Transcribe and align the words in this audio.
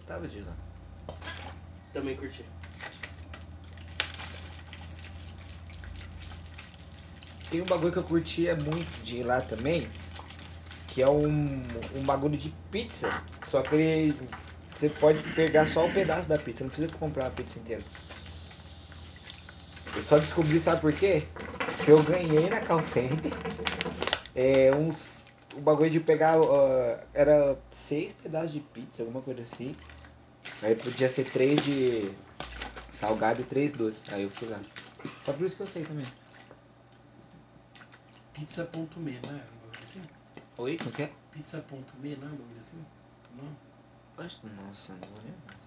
gostava 0.00 0.26
de 0.26 0.38
ir 0.38 0.42
lá. 0.42 0.56
Também 1.92 2.16
curti. 2.16 2.44
Tem 7.50 7.60
um 7.60 7.66
bagulho 7.66 7.92
que 7.92 7.98
eu 7.98 8.04
curtia 8.04 8.56
muito 8.56 9.02
de 9.02 9.18
ir 9.18 9.24
lá 9.24 9.42
também, 9.42 9.90
que 10.88 11.02
é 11.02 11.08
um, 11.08 11.68
um 11.94 12.02
bagulho 12.06 12.38
de 12.38 12.48
pizza. 12.70 13.10
Só 13.46 13.60
que 13.62 13.74
ele, 13.74 14.20
você 14.72 14.88
pode 14.88 15.20
pegar 15.34 15.66
só 15.66 15.84
um 15.84 15.92
pedaço 15.92 16.28
da 16.28 16.38
pizza, 16.38 16.64
não 16.64 16.70
precisa 16.70 16.92
comprar 16.96 17.26
a 17.26 17.30
pizza 17.30 17.58
inteira. 17.58 17.82
Eu 19.94 20.02
só 20.04 20.18
descobri, 20.18 20.58
sabe 20.58 20.80
por 20.80 20.92
quê? 20.92 21.24
Que 21.84 21.90
eu 21.90 22.02
ganhei 22.04 22.48
na 22.48 22.60
call 22.60 22.82
center 22.82 23.32
é, 24.34 24.72
uns. 24.72 25.29
O 25.56 25.60
bagulho 25.60 25.90
de 25.90 26.00
pegar. 26.00 26.38
ó, 26.38 26.96
era 27.12 27.58
seis 27.70 28.12
pedaços 28.12 28.52
de 28.52 28.60
pizza, 28.60 29.02
alguma 29.02 29.22
coisa 29.22 29.42
assim. 29.42 29.74
Aí 30.62 30.74
podia 30.74 31.08
ser 31.08 31.24
três 31.24 31.64
de 31.64 32.12
salgado 32.92 33.40
e 33.40 33.44
três 33.44 33.72
doces. 33.72 34.04
Aí 34.12 34.22
eu 34.22 34.30
fui 34.30 34.48
lá. 34.48 34.60
Só 35.24 35.32
por 35.32 35.44
isso 35.44 35.56
que 35.56 35.62
eu 35.62 35.66
sei 35.66 35.84
também. 35.84 36.06
Pizza.me, 38.32 39.20
não 39.20 39.30
é? 39.30 39.34
Um 39.34 39.60
bagulho 39.60 39.82
assim? 39.82 40.02
Oi? 40.58 40.78
Não 40.84 40.92
quer? 40.92 41.10
Pizza.me, 41.32 42.16
não 42.16 42.28
é 42.28 42.30
um 42.30 42.36
bagulho 42.36 42.60
assim? 42.60 42.84
Não? 43.36 44.24
Acho, 44.24 44.40
nossa, 44.46 44.92
não 44.92 45.00
vou 45.12 45.18
lembrar. 45.18 45.60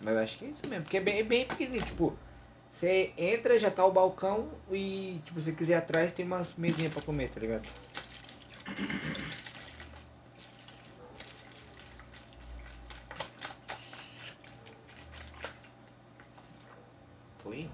Mas 0.00 0.14
eu 0.14 0.20
acho 0.20 0.38
que 0.38 0.44
é 0.46 0.48
isso 0.48 0.66
mesmo, 0.66 0.84
porque 0.84 0.96
é 0.96 1.00
bem, 1.00 1.18
é 1.18 1.22
bem 1.22 1.44
pequenininho, 1.44 1.84
tipo, 1.84 2.16
você 2.70 3.12
entra, 3.18 3.58
já 3.58 3.70
tá 3.70 3.84
o 3.84 3.92
balcão 3.92 4.48
e, 4.70 5.20
tipo, 5.24 5.40
se 5.40 5.46
você 5.46 5.52
quiser 5.52 5.76
atrás 5.76 6.12
tem 6.12 6.24
umas 6.24 6.54
mesinhas 6.54 6.92
pra 6.92 7.02
comer, 7.02 7.28
tá 7.28 7.40
ligado? 7.40 7.64
Tô 17.42 17.52
indo? 17.52 17.70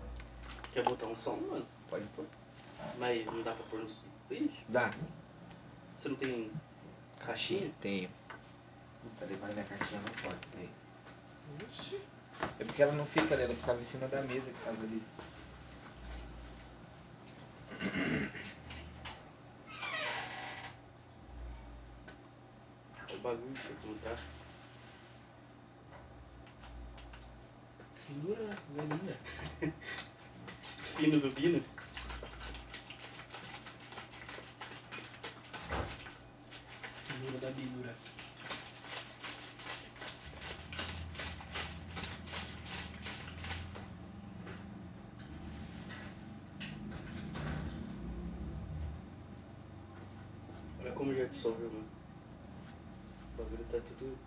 Quer 0.73 0.85
botar 0.85 1.07
um 1.07 1.17
som, 1.17 1.37
mano? 1.37 1.67
Pode 1.91 2.05
pôr. 2.15 2.27
Mas 2.99 3.27
não 3.27 3.43
dá 3.43 3.53
pra 3.53 3.65
pôr 3.67 3.81
no 3.81 3.89
bicho? 4.29 4.63
Dá. 4.69 4.91
Você 5.97 6.09
não 6.09 6.17
tem. 6.17 6.51
Caixinha? 7.19 7.71
Tenho. 7.81 8.11
Puta, 9.03 9.25
levar 9.27 9.53
minha 9.53 9.65
caixinha 9.65 10.01
não 10.01 10.23
pode, 10.23 10.57
velho. 10.57 10.71
Oxi. 11.65 12.01
É 12.61 12.65
porque 12.65 12.83
ela 12.83 12.93
não 12.93 13.07
fica 13.07 13.35
ali, 13.35 13.45
ela 13.45 13.55
ficava 13.55 13.81
em 13.81 13.85
cima 13.85 14.07
da 14.09 14.23
mesa 14.23 14.51
que 14.51 14.65
tava 14.65 14.83
ali. 14.83 15.03
Bagulho, 23.27 23.53
deixa 23.53 23.71
eu 23.71 23.77
colocar. 23.79 24.17
Figura, 28.07 28.45
né? 28.45 28.57
Velhinha. 28.77 29.17
Fino 30.79 31.21
do 31.21 31.31
Bino. 31.33 31.63
Finura 37.05 37.39
da 37.39 37.51
binura. 37.51 37.97
Olha 50.81 50.93
como 50.93 51.13
já 51.13 51.25
dissolveu, 51.25 51.71
mano. 51.73 52.06
O 53.47 53.49
bagulho 53.49 53.65
tá 53.71 53.79
tudo. 53.79 54.19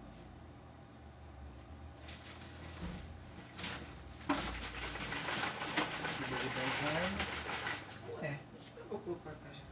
Ué, 8.22 8.40
eu 8.78 8.86
vou 8.90 9.00
colocar 9.00 9.32
a 9.32 9.34
caixa. 9.34 9.64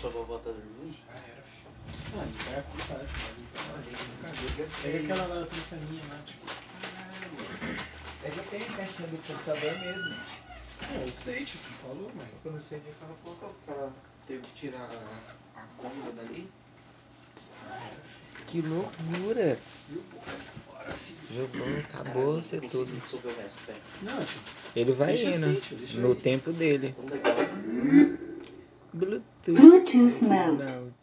Sua 0.00 0.10
vovó 0.10 0.38
tá 0.38 0.50
dormindo? 0.50 0.92
Já 0.92 1.12
era, 1.12 1.42
filho. 1.42 1.70
Ah, 2.14 2.26
vai 2.44 2.58
à 2.58 2.62
vontade, 2.62 3.12
pode 3.14 4.56
gastei. 4.56 4.92
Pega 4.92 5.04
aquela 5.04 5.26
lá, 5.28 5.34
eu 5.36 5.46
trouxe 5.46 5.74
a 5.74 5.78
minha 5.78 6.04
lá, 6.04 6.22
tipo. 6.24 6.55
Caralho. 8.56 8.62
É 8.62 8.64
que 8.64 8.64
eu 8.64 8.66
tenho 8.66 8.72
a 8.72 8.76
caixinha 8.76 9.08
do 9.08 9.18
processador 9.18 9.78
mesmo. 9.80 10.16
Não, 10.92 11.02
eu 11.02 11.08
sei, 11.12 11.44
tio, 11.44 11.58
você 11.58 11.70
falou, 11.70 12.10
mas. 12.14 12.28
Que 12.42 12.46
eu 12.46 12.52
não 12.52 12.60
sei 12.60 12.78
onde 12.78 12.88
é 12.88 12.92
que 12.92 13.04
ela 13.04 13.16
colocou, 13.22 13.48
porque 13.48 13.70
ela 13.70 13.92
teve 14.26 14.42
que 14.42 14.54
tirar 14.54 14.90
a, 14.90 15.60
a 15.60 15.66
cômoda 15.76 16.12
dali. 16.12 16.48
Que 18.46 18.62
loucura! 18.62 19.58
Jogou, 21.32 21.78
acabou, 21.78 22.40
você 22.40 22.60
ser 22.60 22.68
tudo. 22.68 22.92
Não, 24.02 24.24
tio. 24.24 24.40
Ele 24.76 24.92
vai 24.92 25.14
deixa 25.14 25.36
indo 25.36 25.46
assim, 25.46 25.60
tio, 25.60 25.76
deixa 25.76 25.98
no 25.98 26.08
aí. 26.08 26.14
tempo 26.14 26.52
dele. 26.52 26.94
Bluetooth. 28.92 29.52
Bluetooth 29.52 30.24
mode. 30.24 30.64
Mode. 30.64 30.94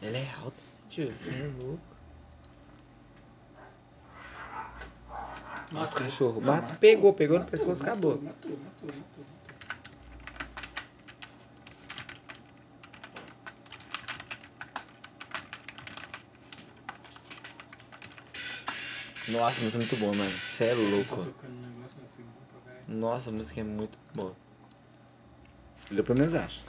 Ela 0.00 0.18
é 0.18 0.30
alta, 0.40 0.56
tio, 0.88 1.14
você 1.14 1.30
é 1.30 1.50
louco. 1.60 1.97
Mata 5.70 5.96
o 6.00 6.04
cachorro. 6.04 6.40
Mata, 6.40 6.74
pegou, 6.76 7.12
pegou 7.12 7.38
no 7.38 7.44
pescoço, 7.44 7.82
matou, 7.84 8.12
acabou. 8.12 8.22
Matou, 8.22 8.50
matou, 8.50 8.88
matou, 8.88 8.88
matou. 8.88 9.24
Nossa, 19.28 19.60
a 19.60 19.64
música 19.64 19.76
é 19.76 19.84
muito 19.84 19.96
boa, 19.96 20.14
mano. 20.14 20.32
Você 20.42 20.64
é 20.64 20.74
Tô 20.74 20.80
louco. 20.80 21.16
caralho. 21.16 21.34
Nossa, 22.88 23.28
a 23.28 23.32
música 23.32 23.60
é 23.60 23.64
muito 23.64 23.98
boa. 24.14 24.34
Eu 25.90 26.02
pelo 26.02 26.18
menos 26.18 26.34
acho. 26.34 26.62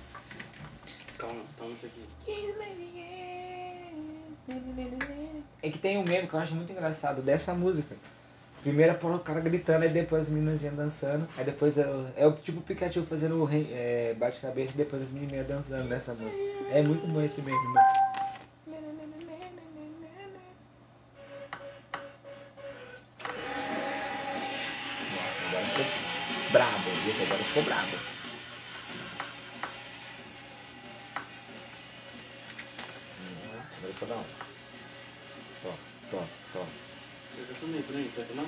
Calma, 1.17 1.41
toma 1.57 1.71
isso 1.71 1.85
aqui. 1.85 2.05
É 5.61 5.69
que 5.69 5.77
tem 5.77 5.97
um 5.97 6.03
meme 6.03 6.27
que 6.27 6.33
eu 6.33 6.39
acho 6.39 6.55
muito 6.55 6.71
engraçado 6.71 7.21
dessa 7.21 7.53
música. 7.53 7.95
Primeiro 8.61 8.91
é 8.91 8.95
o 9.15 9.19
cara 9.19 9.39
gritando, 9.39 9.83
aí 9.83 9.89
depois 9.89 10.23
as 10.23 10.29
meninas 10.29 10.61
dançando. 10.71 11.27
Aí 11.37 11.45
depois 11.45 11.77
é, 11.77 11.87
o- 11.87 12.07
é 12.17 12.27
o 12.27 12.33
tipo 12.33 12.59
o 12.59 12.61
Pikachu 12.63 13.03
fazendo 13.03 13.41
o 13.41 13.49
é, 13.71 14.13
bate-cabeça 14.15 14.73
e 14.73 14.77
depois 14.77 15.01
as 15.01 15.11
menininhas 15.11 15.47
dançando 15.47 15.87
nessa 15.87 16.13
música. 16.13 16.37
É 16.71 16.81
muito 16.81 17.07
bom 17.07 17.21
esse 17.21 17.41
meme, 17.41 17.57
mano. 17.69 17.87
Nossa, 25.15 25.45
agora 25.45 25.65
ficou 25.65 25.85
brabo. 26.51 26.89
Esse 27.09 27.23
agora 27.23 27.43
ficou 27.43 27.63
brabo. 27.63 27.97
Nossa, 33.57 33.77
agora 33.77 33.93
ficou 33.93 34.07
da 34.07 34.15
hora. 34.15 34.25
Top, 35.63 35.79
top, 36.11 36.27
top. 36.53 36.88
Eu 37.39 37.45
já 37.45 37.53
tomei, 37.59 37.81
Bruno, 37.81 38.03
você 38.09 38.17
vai 38.21 38.25
tomar? 38.29 38.45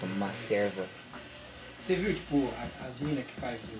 Toma 0.00 0.14
uma 0.14 0.32
serva. 0.32 0.84
Você 1.78 1.94
viu, 1.96 2.14
tipo, 2.14 2.52
a- 2.58 2.86
as 2.86 3.00
minas 3.00 3.24
que 3.26 3.32
faz 3.32 3.62
o. 3.70 3.72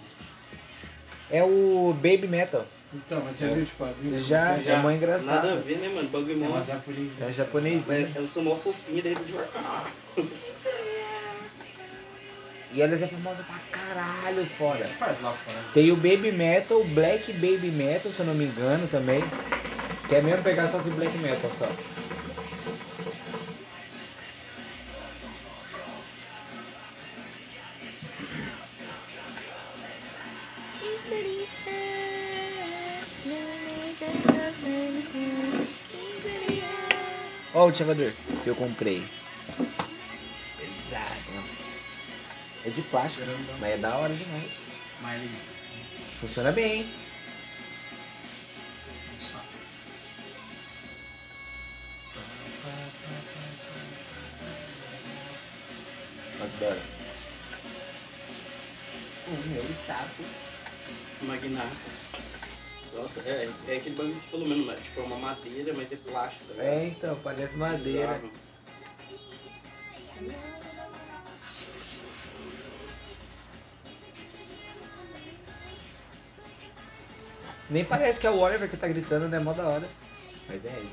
É 1.31 1.43
o 1.45 1.93
Baby 1.95 2.27
Metal. 2.29 2.67
Então, 2.95 3.23
mas 3.25 3.39
já 3.39 3.47
É. 3.47 3.51
viu, 3.55 3.65
tipo, 3.65 3.85
as 3.85 3.99
minas. 3.99 4.27
Já, 4.27 4.59
que 4.59 4.69
é 4.69 4.77
mó 4.77 4.91
engraçado. 4.91 5.47
Nada 5.47 5.53
a 5.53 5.57
ver, 5.63 5.79
né, 5.79 5.89
mano? 5.89 6.09
Bagulho 6.09 6.33
É 6.33 6.37
mó. 6.37 6.47
uma 6.55 6.63
japonesinha. 6.63 7.29
É 7.29 7.33
japonesinho. 7.33 8.07
Mas 8.09 8.17
eu 8.17 8.29
sou 8.29 8.43
mó 8.43 8.57
fofinha, 8.57 9.03
de 9.03 9.09
repente. 9.11 9.33
E 12.75 12.81
elas 12.81 13.03
é 13.03 13.07
famosa 13.07 13.43
pra 13.45 13.59
caralho 13.71 14.47
fora. 14.47 14.87
Faz 14.98 15.21
lá 15.21 15.33
fora. 15.33 15.63
Tem 15.75 15.91
o 15.93 15.97
Baby 15.97 16.33
Metal, 16.33 16.83
Black 16.84 17.31
Baby 17.34 17.71
Metal, 17.71 18.10
se 18.10 18.21
eu 18.21 18.27
não 18.27 18.34
me 18.34 18.45
engano 18.47 18.89
também. 18.89 19.22
Que 20.09 20.15
é 20.16 20.22
mesmo 20.22 20.43
pegar 20.43 20.69
só 20.69 20.78
que 20.81 20.89
Black 20.91 21.16
Metal 21.19 21.51
só. 21.53 21.69
Ó 37.54 37.66
o 37.66 37.75
chavador 37.75 38.13
que 38.43 38.49
eu 38.49 38.54
comprei. 38.54 39.07
Pesado. 40.59 41.45
É 42.65 42.71
de 42.71 42.81
plástico, 42.83 43.27
Grandão. 43.27 43.57
mas 43.60 43.71
é 43.71 43.77
da 43.77 43.97
hora 43.97 44.15
demais. 44.15 44.51
Mas 45.03 45.21
ele. 45.21 45.39
Funciona 46.19 46.51
bem, 46.51 46.81
hein? 46.81 46.93
Um 49.15 49.21
hora. 49.21 49.43
Um 59.28 59.59
olho 59.59 59.75
de 59.75 59.81
sapo. 59.81 60.25
Magnatas. 61.22 62.10
Nossa, 62.94 63.21
é, 63.21 63.48
é 63.68 63.77
aquele 63.77 63.94
bagulho 63.97 64.15
que 64.15 64.21
você 64.21 64.28
falou 64.28 64.47
mesmo, 64.47 64.66
né? 64.66 64.77
Tipo, 64.83 65.00
é 65.00 65.04
uma 65.04 65.16
madeira, 65.16 65.72
mas 65.74 65.91
é 65.91 65.97
plástico, 65.97 66.53
ligado? 66.53 66.66
É, 66.66 66.86
então, 66.86 67.18
parece 67.22 67.56
madeira. 67.56 68.21
Bizarro. 68.21 68.33
Nem 77.71 77.84
parece 77.86 78.21
que 78.21 78.27
é 78.27 78.30
o 78.30 78.39
Oliver 78.39 78.68
que 78.68 78.77
tá 78.77 78.86
gritando, 78.86 79.28
né? 79.28 79.38
Mó 79.38 79.54
da 79.54 79.66
hora. 79.66 79.88
Mas 80.47 80.66
é 80.66 80.68
ele. 80.68 80.91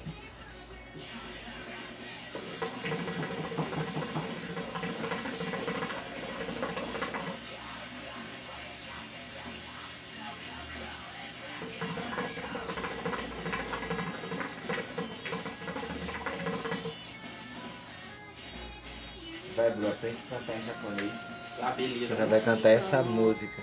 Aprende 19.70 20.18
a 20.32 20.36
cantar 20.36 20.58
em 20.58 20.64
japonês. 20.64 21.20
Ah, 21.62 21.72
beleza. 21.72 22.16
Você 22.16 22.26
vai 22.26 22.42
cantar 22.42 22.70
essa 22.70 23.04
música. 23.04 23.62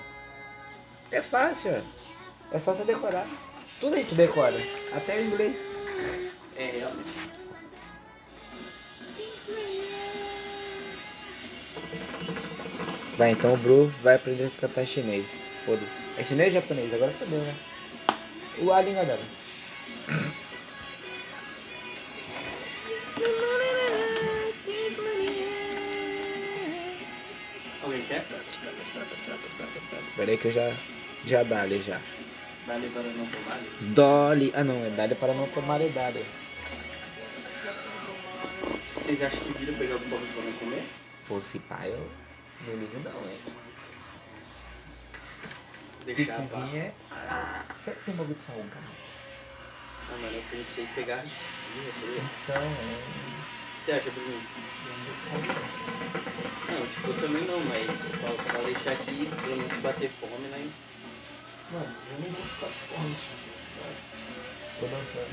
É 1.11 1.23
fácil, 1.23 1.73
ó. 1.73 2.55
É 2.55 2.59
só 2.59 2.75
você 2.75 2.85
decorar. 2.85 3.27
Tudo 3.81 3.95
a 3.95 3.99
gente 3.99 4.15
decora. 4.15 4.57
Até 4.95 5.19
o 5.19 5.25
inglês. 5.27 5.65
É, 6.57 6.71
realmente. 6.79 7.37
Vai, 13.17 13.31
então 13.31 13.55
o 13.55 13.57
Bru 13.57 13.93
vai 14.03 14.17
aprender 14.17 14.47
a 14.47 14.61
cantar 14.61 14.87
chinês. 14.87 15.43
Foda-se. 15.65 16.01
É 16.19 16.25
chinês 16.25 16.55
ou 16.55 16.61
japonês? 16.61 16.93
Agora 16.93 17.13
fodeu, 17.13 17.41
né? 17.41 17.55
O 18.59 18.73
a 18.73 18.83
língua 18.83 19.05
dela. 19.05 19.46
Quer? 28.09 28.27
Pera 30.17 30.31
aí 30.31 30.39
que 30.39 30.49
eu 30.49 30.53
já. 30.53 30.77
Já 31.25 31.43
dá-lhe 31.43 31.81
já. 31.81 32.01
Dá-lhe 32.67 32.89
para 32.91 33.03
não 33.03 33.27
tomar? 33.27 33.61
Dolly. 33.81 34.53
Ah 34.55 34.65
não, 34.65 34.85
é 34.85 34.91
dá-lhe 34.91 35.15
para 35.15 35.35
não 35.35 35.47
tomar 35.49 35.81
é 35.81 35.89
dá-lhe. 35.89 36.25
Vocês 38.95 39.23
acham 39.23 39.45
que 39.45 39.53
vira 39.59 39.73
pegar 39.73 39.95
algum 39.95 40.09
bagulho 40.09 40.33
pra 40.33 40.43
não 40.43 40.53
comer? 40.55 40.85
Pô, 41.29 41.41
se 41.41 41.59
pá, 41.61 41.87
eu 41.87 42.11
não 42.67 42.77
ligo 42.77 42.99
não, 43.05 43.31
hein? 43.31 43.39
Deixar 46.05 46.35
a 46.35 46.43
Pizzinha 46.43 46.83
é. 46.83 46.95
Será 47.79 47.97
que 47.97 48.05
tem 48.05 48.15
bagulho 48.15 48.35
de 48.35 48.41
salgado? 48.41 48.97
Ah, 50.09 50.17
mano, 50.23 50.37
eu 50.37 50.43
pensei 50.51 50.85
em 50.85 50.89
pegar 50.89 51.25
esfirra, 51.25 51.93
sei 51.93 52.17
lá. 52.17 52.25
Então, 52.43 52.63
é. 52.63 53.56
Que 53.87 53.93
você 53.93 53.99
acha, 54.01 54.11
Bruno? 54.11 54.33
Eu 54.33 54.97
não 56.81 56.87
tipo, 56.89 57.07
eu 57.07 57.21
também 57.21 57.45
não, 57.45 57.61
mas 57.67 57.89
eu 57.89 58.19
falo 58.19 58.37
pra 58.37 58.61
deixar 58.63 58.91
aqui, 58.91 59.27
pelo 59.43 59.57
menos 59.57 59.73
se 59.75 59.81
bater 59.81 60.11
fome, 60.11 60.49
né? 60.49 60.69
Mano, 61.71 61.95
eu 62.11 62.19
não 62.19 62.33
vou 62.35 62.45
ficar 62.47 62.67
com 62.67 62.97
fome, 62.97 63.15
tipo, 63.15 63.37
ser 63.37 63.55
sincero. 63.55 63.87
Tô 64.81 64.87
dançando. 64.89 65.29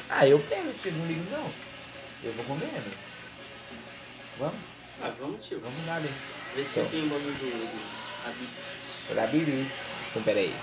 ah, 0.08 0.26
eu 0.26 0.38
pego, 0.38 0.72
tio, 0.72 0.92
não 0.92 1.06
ligo 1.06 1.30
não. 1.30 1.52
Eu 2.24 2.32
vou 2.32 2.46
comendo. 2.46 2.96
Vamos? 4.38 4.60
Ah, 5.02 5.12
vamos, 5.20 5.46
tio. 5.46 5.60
Vamos 5.60 5.86
lá, 5.86 5.96
ali. 5.96 6.08
Vê 6.54 6.64
se 6.64 6.80
Então. 6.80 6.90
tem 6.92 7.04
um 7.04 7.08
bagulho 7.10 7.34
do, 7.34 7.50
do 7.50 8.26
Habib's. 8.26 9.10
Olá, 9.10 9.26
bibis. 9.26 10.08
Então, 10.08 10.22
pera 10.22 10.40
aí. 10.40 10.54